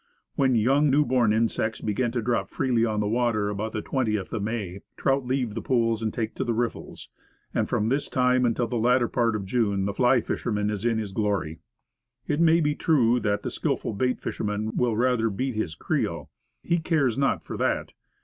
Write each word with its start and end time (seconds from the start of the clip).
When 0.33 0.55
young, 0.55 0.89
new 0.89 1.05
born 1.05 1.31
insects 1.31 1.79
begin 1.79 2.11
to 2.13 2.23
drop 2.23 2.49
freely 2.49 2.85
on 2.85 3.01
the 3.01 3.07
water, 3.07 3.49
about 3.51 3.71
the 3.71 3.83
20th 3.83 4.33
of 4.33 4.41
May, 4.41 4.81
trout 4.97 5.27
leave 5.27 5.49
the 5.49 5.61
54 5.61 5.61
Woodcraft. 5.61 5.67
pools 5.85 6.01
and 6.01 6.11
take 6.11 6.33
to 6.33 6.43
the 6.43 6.55
riffles. 6.55 7.09
And 7.53 7.69
from 7.69 7.87
this 7.89 8.07
time 8.09 8.43
until 8.43 8.65
the 8.65 8.79
latter 8.79 9.07
part 9.07 9.35
of 9.35 9.45
June 9.45 9.85
the 9.85 9.93
fly 9.93 10.19
fisherman 10.19 10.71
is 10.71 10.85
in 10.85 10.97
his 10.97 11.11
glory. 11.13 11.59
It 12.25 12.39
may 12.39 12.61
be 12.61 12.73
true 12.73 13.19
that 13.19 13.43
the 13.43 13.51
skillful 13.51 13.93
bait 13.93 14.19
fisher 14.19 14.43
man 14.43 14.75
will 14.75 14.97
rather 14.97 15.29
beat 15.29 15.53
his 15.53 15.75
creel. 15.75 16.31
He 16.63 16.79
cares 16.79 17.15
not 17.15 17.43
for 17.43 17.55
that. 17.57 17.93